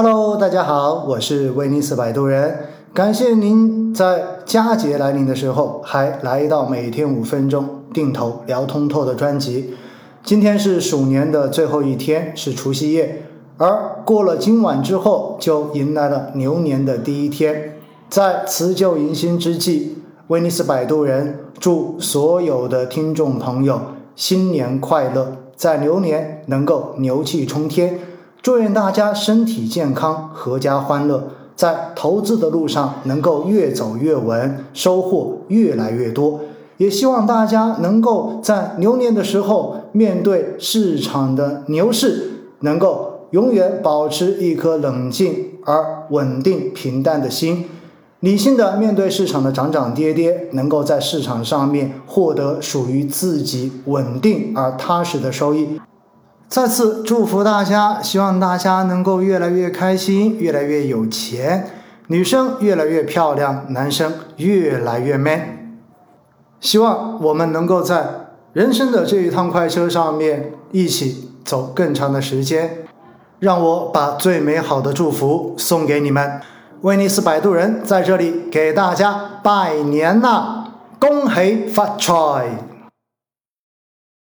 [0.00, 2.56] Hello，大家好，我是威尼斯摆渡人，
[2.94, 9.74] 感谢您在佳节来临的时候还来到每天五分钟定投聊通透的专辑。
[10.22, 13.24] 今天是鼠年的最后一天，是除夕夜，
[13.56, 17.74] 而过了今晚之后，就迎来了牛年的第一天。
[18.08, 23.80] 在辞旧迎新之际，威尼斯摆渡人祝所有的听众朋友
[24.14, 27.98] 新年快乐，在牛年能够牛气冲天。
[28.48, 31.22] 祝愿大家身体健康，阖家欢乐，
[31.54, 36.40] 在投资的路上能够越走越稳，收获越来越多。
[36.78, 47.66] 也希望大家能够在牛年的时候，面对市场的牛市，能够永远保持一颗冷静而稳定、平淡的心，
[48.20, 55.78] 理性的面对市场的涨涨跌跌，能够在市场上面获得属于自己稳定而踏实的收益。
[56.48, 61.70] 再次祝福大家，希望大家能够越来越开心，越来越有钱，
[62.06, 65.40] 女生越来越漂亮，男生越来越 man。
[66.58, 68.06] 希望我们能够在
[68.54, 72.78] 人生的这一趟快车上面一起走更长的时间。
[73.40, 76.40] 让我把最美好的祝福送给你们。
[76.80, 82.48] 威尼斯摆渡人在这里给大家拜年啦，恭喜发财！